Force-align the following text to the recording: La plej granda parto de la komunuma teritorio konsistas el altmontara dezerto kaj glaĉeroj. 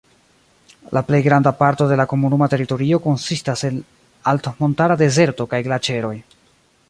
La 0.97 1.01
plej 1.09 1.19
granda 1.27 1.51
parto 1.59 1.87
de 1.91 1.97
la 2.01 2.07
komunuma 2.13 2.47
teritorio 2.55 3.01
konsistas 3.05 3.65
el 3.69 3.77
altmontara 4.33 4.97
dezerto 5.03 5.51
kaj 5.55 5.61
glaĉeroj. 5.69 6.15